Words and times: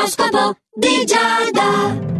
L'oroscopo 0.00 0.56
di 0.74 1.04
Giada. 1.04 2.19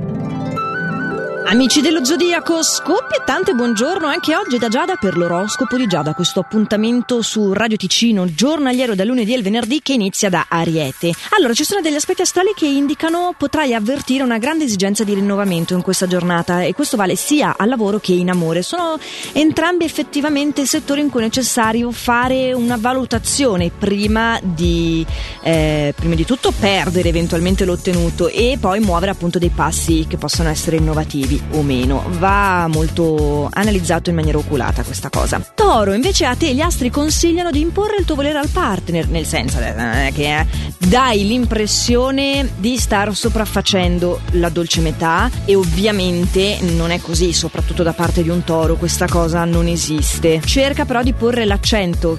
Amici 1.50 1.80
dello 1.80 2.04
Zodiaco, 2.04 2.62
scoppietante 2.62 3.54
buongiorno 3.54 4.06
anche 4.06 4.36
oggi 4.36 4.56
da 4.56 4.68
Giada 4.68 4.94
per 4.94 5.16
l'oroscopo 5.16 5.76
di 5.76 5.88
Giada, 5.88 6.14
questo 6.14 6.38
appuntamento 6.38 7.22
su 7.22 7.52
Radio 7.52 7.76
Ticino 7.76 8.32
giornaliero 8.32 8.94
dal 8.94 9.08
lunedì 9.08 9.34
al 9.34 9.42
venerdì 9.42 9.80
che 9.82 9.94
inizia 9.94 10.30
da 10.30 10.46
Ariete. 10.48 11.12
Allora, 11.36 11.52
ci 11.52 11.64
sono 11.64 11.80
degli 11.80 11.96
aspetti 11.96 12.22
astrali 12.22 12.52
che 12.54 12.66
indicano 12.66 13.34
potrai 13.36 13.74
avvertire 13.74 14.22
una 14.22 14.38
grande 14.38 14.62
esigenza 14.62 15.02
di 15.02 15.12
rinnovamento 15.12 15.74
in 15.74 15.82
questa 15.82 16.06
giornata 16.06 16.62
e 16.62 16.72
questo 16.72 16.96
vale 16.96 17.16
sia 17.16 17.56
al 17.58 17.68
lavoro 17.68 17.98
che 17.98 18.12
in 18.12 18.30
amore. 18.30 18.62
Sono 18.62 18.96
entrambi 19.32 19.84
effettivamente 19.84 20.64
settori 20.66 21.00
in 21.00 21.10
cui 21.10 21.18
è 21.18 21.24
necessario 21.24 21.90
fare 21.90 22.52
una 22.52 22.76
valutazione 22.76 23.72
prima 23.76 24.38
di, 24.40 25.04
eh, 25.42 25.94
prima 25.96 26.14
di 26.14 26.24
tutto 26.24 26.52
perdere 26.52 27.08
eventualmente 27.08 27.64
l'ottenuto 27.64 28.28
e 28.28 28.56
poi 28.60 28.78
muovere 28.78 29.10
appunto 29.10 29.40
dei 29.40 29.50
passi 29.52 30.06
che 30.08 30.16
possono 30.16 30.48
essere 30.48 30.76
innovativi 30.76 31.38
o 31.52 31.62
meno. 31.62 32.04
Va 32.18 32.66
molto 32.68 33.48
analizzato 33.52 34.10
in 34.10 34.16
maniera 34.16 34.38
oculata 34.38 34.82
questa 34.82 35.08
cosa. 35.08 35.40
Toro, 35.54 35.92
invece 35.92 36.24
a 36.24 36.34
te 36.34 36.52
gli 36.54 36.60
astri 36.60 36.90
consigliano 36.90 37.50
di 37.50 37.60
imporre 37.60 37.96
il 37.98 38.04
tuo 38.04 38.14
volere 38.14 38.38
al 38.38 38.48
partner, 38.48 39.08
nel 39.08 39.26
senso 39.26 39.58
eh, 39.58 40.12
che 40.14 40.38
eh, 40.38 40.46
dai 40.78 41.26
l'impressione 41.26 42.50
di 42.56 42.76
star 42.76 43.14
sopraffacendo 43.14 44.20
la 44.32 44.48
dolce 44.48 44.80
metà 44.80 45.30
e 45.44 45.54
ovviamente 45.54 46.58
non 46.76 46.90
è 46.90 47.00
così, 47.00 47.32
soprattutto 47.32 47.82
da 47.82 47.92
parte 47.92 48.22
di 48.22 48.28
un 48.28 48.44
toro, 48.44 48.76
questa 48.76 49.06
cosa 49.06 49.44
non 49.44 49.66
esiste. 49.66 50.40
Cerca 50.44 50.84
però 50.84 51.02
di 51.02 51.12
porre 51.12 51.44
l'accento, 51.44 52.18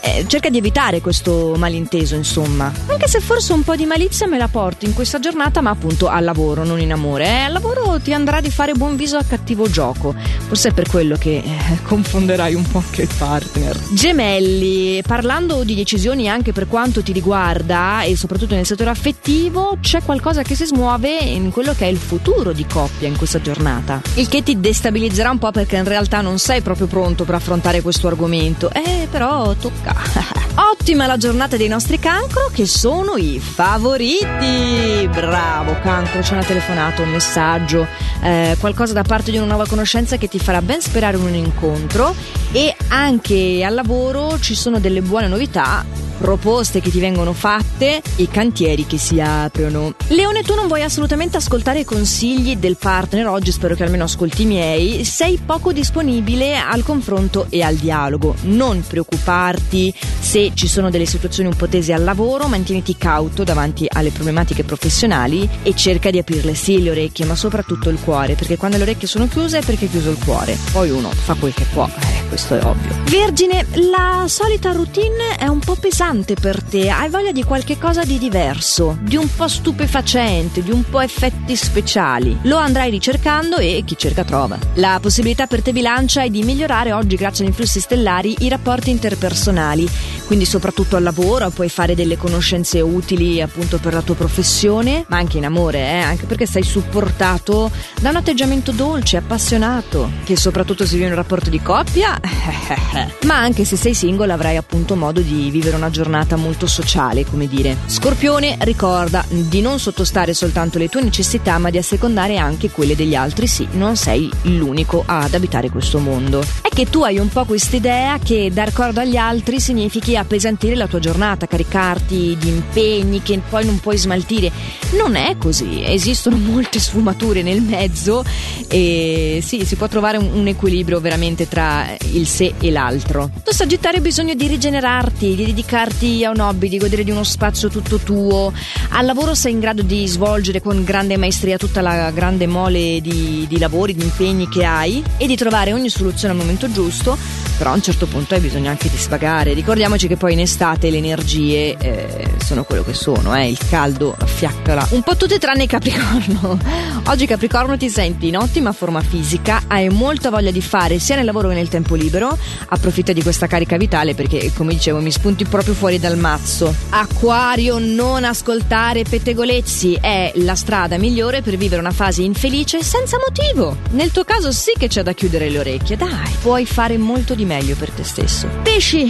eh, 0.00 0.24
cerca 0.26 0.48
di 0.48 0.58
evitare 0.58 1.00
questo 1.00 1.54
malinteso, 1.56 2.14
insomma. 2.14 2.72
Anche 2.86 3.08
se 3.08 3.20
forse 3.20 3.52
un 3.52 3.62
po' 3.62 3.76
di 3.76 3.86
malizia 3.86 4.26
me 4.26 4.38
la 4.38 4.48
porti 4.48 4.86
in 4.86 4.94
questa 4.94 5.18
giornata, 5.18 5.60
ma 5.60 5.70
appunto 5.70 6.08
al 6.08 6.24
lavoro, 6.24 6.64
non 6.64 6.80
in 6.80 6.92
amore. 6.92 7.26
Eh? 7.26 7.40
Al 7.44 7.52
lavoro 7.52 7.91
ti 7.98 8.12
andrà 8.12 8.40
di 8.40 8.50
fare 8.50 8.72
buon 8.72 8.96
viso 8.96 9.16
a 9.16 9.24
cattivo 9.24 9.68
gioco. 9.68 10.14
Forse 10.46 10.68
è 10.68 10.72
per 10.72 10.88
quello 10.88 11.16
che 11.16 11.36
eh, 11.36 11.82
confonderai 11.82 12.54
un 12.54 12.62
po' 12.70 12.78
anche 12.78 13.02
il 13.02 13.10
partner. 13.16 13.78
Gemelli, 13.90 15.02
parlando 15.02 15.64
di 15.64 15.74
decisioni 15.74 16.28
anche 16.28 16.52
per 16.52 16.68
quanto 16.68 17.02
ti 17.02 17.12
riguarda 17.12 18.02
e 18.02 18.16
soprattutto 18.16 18.54
nel 18.54 18.66
settore 18.66 18.90
affettivo, 18.90 19.78
c'è 19.80 20.02
qualcosa 20.02 20.42
che 20.42 20.54
si 20.54 20.64
smuove 20.64 21.16
in 21.18 21.50
quello 21.50 21.74
che 21.74 21.86
è 21.86 21.88
il 21.88 21.98
futuro 21.98 22.52
di 22.52 22.66
coppia 22.66 23.08
in 23.08 23.16
questa 23.16 23.40
giornata. 23.40 24.00
Il 24.14 24.28
che 24.28 24.42
ti 24.42 24.60
destabilizzerà 24.60 25.30
un 25.30 25.38
po' 25.38 25.50
perché 25.50 25.76
in 25.76 25.84
realtà 25.84 26.20
non 26.20 26.38
sei 26.38 26.60
proprio 26.60 26.86
pronto 26.86 27.24
per 27.24 27.34
affrontare 27.34 27.82
questo 27.82 28.06
argomento. 28.08 28.70
Eh, 28.72 29.06
però 29.10 29.54
tocca. 29.54 30.40
Ottima 30.72 31.06
la 31.06 31.18
giornata 31.18 31.58
dei 31.58 31.68
nostri 31.68 31.98
cancro 31.98 32.48
che 32.50 32.64
sono 32.64 33.16
i 33.16 33.38
favoriti. 33.38 35.06
Bravo 35.12 35.78
cancro, 35.80 36.22
c'è 36.22 36.32
una 36.32 36.42
telefonata, 36.42 37.02
un 37.02 37.10
messaggio, 37.10 37.86
eh, 38.22 38.56
qualcosa 38.58 38.94
da 38.94 39.02
parte 39.02 39.30
di 39.30 39.36
una 39.36 39.46
nuova 39.46 39.66
conoscenza 39.66 40.16
che 40.16 40.28
ti 40.28 40.38
farà 40.38 40.62
ben 40.62 40.80
sperare 40.80 41.18
un 41.18 41.34
incontro 41.34 42.14
e 42.52 42.74
anche 42.88 43.62
al 43.62 43.74
lavoro 43.74 44.40
ci 44.40 44.54
sono 44.54 44.80
delle 44.80 45.02
buone 45.02 45.28
novità 45.28 45.84
proposte 46.22 46.80
che 46.80 46.92
ti 46.92 47.00
vengono 47.00 47.32
fatte 47.32 48.00
e 48.14 48.28
cantieri 48.28 48.86
che 48.86 48.96
si 48.96 49.20
aprono. 49.20 49.92
Leone, 50.06 50.42
tu 50.42 50.54
non 50.54 50.68
vuoi 50.68 50.84
assolutamente 50.84 51.36
ascoltare 51.36 51.80
i 51.80 51.84
consigli 51.84 52.56
del 52.58 52.76
partner 52.76 53.26
oggi, 53.26 53.50
spero 53.50 53.74
che 53.74 53.82
almeno 53.82 54.04
ascolti 54.04 54.42
i 54.42 54.46
miei. 54.46 55.04
Sei 55.04 55.40
poco 55.44 55.72
disponibile 55.72 56.56
al 56.56 56.84
confronto 56.84 57.46
e 57.50 57.62
al 57.62 57.74
dialogo. 57.74 58.36
Non 58.42 58.84
preoccuparti 58.86 59.92
se 60.20 60.52
ci 60.54 60.68
sono 60.68 60.90
delle 60.90 61.06
situazioni 61.06 61.48
un 61.48 61.56
po' 61.56 61.66
tese 61.66 61.92
al 61.92 62.04
lavoro, 62.04 62.46
mantieniti 62.46 62.96
cauto 62.96 63.42
davanti 63.42 63.86
alle 63.88 64.10
problematiche 64.10 64.62
professionali 64.62 65.48
e 65.64 65.74
cerca 65.74 66.12
di 66.12 66.18
aprirle 66.18 66.54
sì 66.54 66.80
le 66.80 66.90
orecchie, 66.90 67.24
ma 67.24 67.34
soprattutto 67.34 67.88
il 67.88 67.98
cuore, 68.00 68.36
perché 68.36 68.56
quando 68.56 68.76
le 68.76 68.84
orecchie 68.84 69.08
sono 69.08 69.26
chiuse 69.26 69.58
è 69.58 69.64
perché 69.64 69.86
è 69.86 69.90
chiuso 69.90 70.10
il 70.10 70.18
cuore. 70.24 70.56
Poi 70.70 70.88
uno 70.90 71.10
fa 71.10 71.34
quel 71.34 71.52
che 71.52 71.66
può, 71.72 71.86
eh, 71.86 72.28
questo 72.28 72.56
è 72.56 72.64
ovvio. 72.64 72.94
Vergine, 73.06 73.66
la 73.90 74.26
solita 74.28 74.70
routine 74.70 75.34
è 75.36 75.48
un 75.48 75.58
po' 75.58 75.74
pesante 75.74 76.10
interessante 76.12 76.34
per 76.34 76.62
te, 76.62 76.90
hai 76.90 77.08
voglia 77.08 77.32
di 77.32 77.42
qualche 77.42 77.78
cosa 77.78 78.04
di 78.04 78.18
diverso, 78.18 78.98
di 79.00 79.16
un 79.16 79.28
po' 79.34 79.48
stupefacente, 79.48 80.62
di 80.62 80.70
un 80.70 80.84
po' 80.84 81.00
effetti 81.00 81.56
speciali. 81.56 82.38
Lo 82.42 82.56
andrai 82.56 82.90
ricercando 82.90 83.56
e 83.56 83.82
chi 83.84 83.96
cerca 83.96 84.24
trova. 84.24 84.58
La 84.74 84.98
possibilità 85.00 85.46
per 85.46 85.62
te 85.62 85.72
bilancia 85.72 86.22
è 86.22 86.28
di 86.28 86.42
migliorare 86.42 86.92
oggi 86.92 87.16
grazie 87.16 87.44
agli 87.44 87.50
influssi 87.50 87.80
stellari 87.80 88.36
i 88.40 88.48
rapporti 88.48 88.90
interpersonali, 88.90 89.88
quindi 90.26 90.44
soprattutto 90.44 90.96
al 90.96 91.02
lavoro 91.02 91.50
puoi 91.50 91.68
fare 91.68 91.94
delle 91.94 92.16
conoscenze 92.16 92.80
utili 92.80 93.40
appunto 93.40 93.78
per 93.78 93.94
la 93.94 94.02
tua 94.02 94.14
professione, 94.14 95.04
ma 95.08 95.16
anche 95.16 95.38
in 95.38 95.44
amore, 95.44 95.78
eh? 95.80 96.00
anche 96.00 96.26
perché 96.26 96.46
sei 96.46 96.62
supportato 96.62 97.70
da 98.00 98.10
un 98.10 98.16
atteggiamento 98.16 98.72
dolce, 98.72 99.16
appassionato, 99.16 100.10
che 100.24 100.36
soprattutto 100.36 100.84
se 100.84 100.96
viene 100.96 101.12
un 101.12 101.18
rapporto 101.18 101.48
di 101.48 101.60
coppia, 101.60 102.20
ma 103.24 103.38
anche 103.38 103.64
se 103.64 103.76
sei 103.76 103.94
single 103.94 104.32
avrai 104.32 104.56
appunto 104.56 104.94
modo 104.96 105.20
di 105.20 105.50
vivere 105.50 105.76
una 105.76 105.88
giornata 105.88 106.01
giornata 106.02 106.34
molto 106.34 106.66
sociale, 106.66 107.24
come 107.24 107.46
dire. 107.46 107.76
Scorpione, 107.86 108.56
ricorda 108.60 109.24
di 109.28 109.60
non 109.60 109.78
sottostare 109.78 110.34
soltanto 110.34 110.78
le 110.78 110.88
tue 110.88 111.00
necessità, 111.00 111.58
ma 111.58 111.70
di 111.70 111.78
assecondare 111.78 112.38
anche 112.38 112.70
quelle 112.70 112.96
degli 112.96 113.14
altri. 113.14 113.46
Sì, 113.46 113.68
non 113.72 113.94
sei 113.94 114.28
l'unico 114.42 115.04
ad 115.06 115.32
abitare 115.32 115.70
questo 115.70 116.00
mondo. 116.00 116.44
È 116.60 116.68
che 116.74 116.90
tu 116.90 117.02
hai 117.04 117.18
un 117.18 117.28
po' 117.28 117.44
quest'idea 117.44 118.18
che 118.18 118.50
dar 118.52 118.72
corda 118.72 119.02
agli 119.02 119.16
altri 119.16 119.60
significhi 119.60 120.16
appesantire 120.16 120.74
la 120.74 120.88
tua 120.88 120.98
giornata, 120.98 121.46
caricarti 121.46 122.36
di 122.36 122.48
impegni 122.48 123.22
che 123.22 123.40
poi 123.48 123.64
non 123.64 123.78
puoi 123.78 123.96
smaltire. 123.96 124.50
Non 124.96 125.14
è 125.14 125.36
così, 125.38 125.84
esistono 125.84 126.36
molte 126.36 126.80
sfumature 126.80 127.42
nel 127.42 127.62
mezzo 127.62 128.24
e 128.66 129.40
sì, 129.40 129.64
si 129.64 129.76
può 129.76 129.86
trovare 129.86 130.16
un, 130.16 130.30
un 130.32 130.48
equilibrio 130.48 131.00
veramente 131.00 131.46
tra 131.46 131.86
il 132.12 132.26
sé 132.26 132.54
e 132.60 132.72
l'altro. 132.72 133.30
Tu 133.44 133.52
Sagittario 133.52 133.98
hai 133.98 134.02
bisogno 134.02 134.34
di 134.34 134.48
rigenerarti, 134.48 135.36
di 135.36 135.44
dedicarti 135.44 135.81
dedicarti 135.82 136.24
a 136.24 136.30
un 136.30 136.40
hobby, 136.40 136.68
di 136.68 136.78
godere 136.78 137.04
di 137.04 137.10
uno 137.10 137.24
spazio 137.24 137.68
tutto 137.68 137.98
tuo. 137.98 138.52
Al 138.90 139.04
lavoro 139.04 139.34
sei 139.34 139.52
in 139.52 139.60
grado 139.60 139.82
di 139.82 140.06
svolgere 140.06 140.60
con 140.60 140.84
grande 140.84 141.16
maestria 141.16 141.56
tutta 141.56 141.80
la 141.80 142.10
grande 142.10 142.46
mole 142.46 143.00
di, 143.00 143.46
di 143.48 143.58
lavori, 143.58 143.94
di 143.94 144.02
impegni 144.02 144.48
che 144.48 144.64
hai 144.64 145.02
e 145.16 145.26
di 145.26 145.36
trovare 145.36 145.72
ogni 145.72 145.88
soluzione 145.88 146.34
al 146.34 146.38
momento 146.38 146.70
giusto, 146.70 147.16
però 147.58 147.70
a 147.70 147.74
un 147.74 147.82
certo 147.82 148.06
punto 148.06 148.34
hai 148.34 148.40
bisogno 148.40 148.70
anche 148.70 148.88
di 148.88 148.96
svagare. 148.96 149.54
Ricordiamoci 149.54 150.06
che 150.06 150.16
poi 150.16 150.34
in 150.34 150.40
estate 150.40 150.90
le 150.90 150.98
energie 150.98 151.76
eh, 151.78 152.28
sono 152.44 152.64
quello 152.64 152.84
che 152.84 152.94
sono, 152.94 153.34
eh? 153.36 153.48
il 153.48 153.58
caldo 153.68 154.14
affiaccola 154.16 154.86
un 154.90 155.02
po' 155.02 155.16
tutte 155.16 155.38
tranne 155.38 155.66
Capricorno. 155.66 156.58
Oggi 157.06 157.26
Capricorno 157.26 157.76
ti 157.76 157.88
senti 157.88 158.28
in 158.28 158.36
ottima 158.36 158.72
forma 158.72 159.00
fisica, 159.00 159.62
hai 159.66 159.88
molta 159.88 160.30
voglia 160.30 160.50
di 160.50 160.60
fare 160.60 160.98
sia 160.98 161.16
nel 161.16 161.24
lavoro 161.24 161.48
che 161.48 161.54
nel 161.54 161.68
tempo 161.68 161.94
libero, 161.94 162.36
approfitta 162.68 163.12
di 163.12 163.22
questa 163.22 163.46
carica 163.46 163.76
vitale 163.76 164.14
perché 164.14 164.52
come 164.54 164.74
dicevo 164.74 165.00
mi 165.00 165.10
spunti 165.10 165.44
proprio 165.44 165.71
fuori 165.74 165.98
dal 165.98 166.16
mazzo. 166.16 166.74
Acquario, 166.90 167.78
non 167.78 168.24
ascoltare 168.24 169.02
pettegolezzi 169.02 169.98
è 170.00 170.32
la 170.36 170.54
strada 170.54 170.98
migliore 170.98 171.42
per 171.42 171.56
vivere 171.56 171.80
una 171.80 171.92
fase 171.92 172.22
infelice 172.22 172.82
senza 172.82 173.18
motivo. 173.18 173.76
Nel 173.90 174.10
tuo 174.10 174.24
caso 174.24 174.52
sì 174.52 174.72
che 174.78 174.88
c'è 174.88 175.02
da 175.02 175.12
chiudere 175.12 175.48
le 175.50 175.58
orecchie, 175.58 175.96
dai, 175.96 176.30
puoi 176.40 176.66
fare 176.66 176.96
molto 176.98 177.34
di 177.34 177.44
meglio 177.44 177.74
per 177.76 177.90
te 177.90 178.04
stesso. 178.04 178.48
Pesci, 178.62 179.08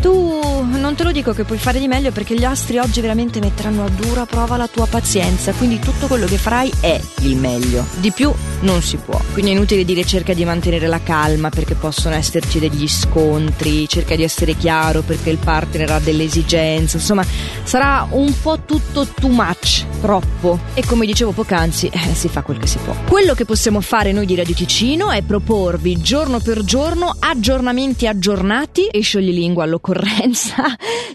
tu 0.00 0.33
non 0.64 0.94
te 0.94 1.04
lo 1.04 1.12
dico 1.12 1.32
che 1.32 1.44
puoi 1.44 1.58
fare 1.58 1.78
di 1.78 1.88
meglio 1.88 2.10
perché 2.10 2.34
gli 2.34 2.44
astri 2.44 2.78
oggi 2.78 3.00
veramente 3.00 3.40
metteranno 3.40 3.84
a 3.84 3.88
dura 3.88 4.26
prova 4.26 4.56
la 4.56 4.68
tua 4.68 4.86
pazienza, 4.86 5.52
quindi 5.52 5.78
tutto 5.78 6.06
quello 6.06 6.26
che 6.26 6.38
farai 6.38 6.72
è 6.80 7.00
il 7.20 7.36
meglio. 7.36 7.84
Di 7.96 8.10
più 8.10 8.32
non 8.60 8.82
si 8.82 8.96
può. 8.96 9.20
Quindi 9.32 9.50
è 9.50 9.54
inutile 9.54 9.84
dire 9.84 10.04
cerca 10.04 10.34
di 10.34 10.44
mantenere 10.44 10.86
la 10.86 11.00
calma 11.02 11.50
perché 11.50 11.74
possono 11.74 12.14
esserci 12.14 12.58
degli 12.58 12.88
scontri, 12.88 13.88
cerca 13.88 14.16
di 14.16 14.22
essere 14.22 14.56
chiaro 14.56 15.02
perché 15.02 15.30
il 15.30 15.38
partner 15.38 15.90
ha 15.92 15.98
delle 15.98 16.24
esigenze, 16.24 16.96
insomma 16.96 17.24
sarà 17.62 18.06
un 18.10 18.32
po' 18.40 18.60
tutto 18.64 19.06
too 19.06 19.30
much, 19.30 19.84
troppo. 20.00 20.58
E 20.74 20.84
come 20.84 21.06
dicevo 21.06 21.32
poc'anzi, 21.32 21.88
eh, 21.88 22.14
si 22.14 22.28
fa 22.28 22.42
quel 22.42 22.58
che 22.58 22.66
si 22.66 22.78
può. 22.78 22.94
Quello 23.06 23.34
che 23.34 23.44
possiamo 23.44 23.80
fare 23.80 24.12
noi 24.12 24.26
di 24.26 24.34
Radio 24.34 24.54
Ticino 24.54 25.10
è 25.10 25.22
proporvi 25.22 26.00
giorno 26.00 26.40
per 26.40 26.64
giorno 26.64 27.14
aggiornamenti 27.18 28.06
aggiornati 28.06 28.86
e 28.86 29.00
scioglilingua 29.00 29.64
all'occorrenza 29.64 30.53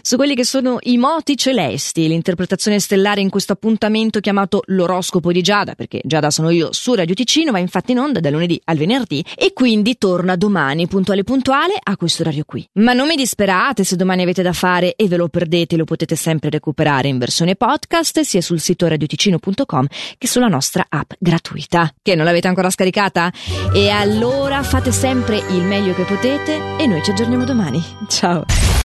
su 0.02 0.16
quelli 0.16 0.34
che 0.34 0.44
sono 0.44 0.78
i 0.82 0.96
moti 0.96 1.36
celesti, 1.36 2.08
l'interpretazione 2.08 2.78
stellare 2.78 3.20
in 3.20 3.30
questo 3.30 3.52
appuntamento 3.52 4.20
chiamato 4.20 4.62
l'oroscopo 4.66 5.32
di 5.32 5.42
Giada, 5.42 5.74
perché 5.74 6.00
Giada 6.04 6.30
sono 6.30 6.50
io 6.50 6.72
su 6.72 6.94
Radio 6.94 7.14
Ticino, 7.14 7.52
va 7.52 7.58
infatti 7.58 7.92
in 7.92 7.98
onda 7.98 8.20
da 8.20 8.30
lunedì 8.30 8.60
al 8.64 8.76
venerdì 8.76 9.24
e 9.36 9.52
quindi 9.52 9.98
torna 9.98 10.36
domani 10.36 10.86
puntuale 10.86 11.24
puntuale 11.24 11.74
a 11.82 11.96
questo 11.96 12.22
orario 12.22 12.44
qui. 12.46 12.66
Ma 12.74 12.92
non 12.92 13.06
mi 13.06 13.16
disperate 13.16 13.84
se 13.84 13.96
domani 13.96 14.22
avete 14.22 14.42
da 14.42 14.52
fare 14.52 14.94
e 14.94 15.08
ve 15.08 15.16
lo 15.16 15.28
perdete 15.28 15.76
lo 15.76 15.84
potete 15.84 16.16
sempre 16.16 16.50
recuperare 16.50 17.08
in 17.08 17.18
versione 17.18 17.56
podcast 17.56 18.20
sia 18.20 18.40
sul 18.40 18.60
sito 18.60 18.86
radioticino.com 18.86 19.86
che 20.18 20.26
sulla 20.26 20.48
nostra 20.48 20.86
app 20.88 21.12
gratuita. 21.18 21.92
Che 22.02 22.14
non 22.14 22.24
l'avete 22.24 22.48
ancora 22.48 22.70
scaricata? 22.70 23.32
E 23.72 23.88
allora 23.88 24.62
fate 24.62 24.92
sempre 24.92 25.38
il 25.38 25.62
meglio 25.62 25.94
che 25.94 26.04
potete 26.04 26.76
e 26.78 26.86
noi 26.86 27.02
ci 27.02 27.10
aggiorniamo 27.10 27.44
domani. 27.44 27.82
Ciao! 28.08 28.78